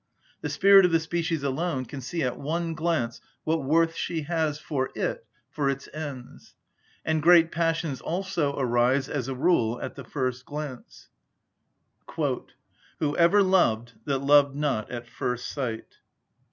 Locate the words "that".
14.05-14.23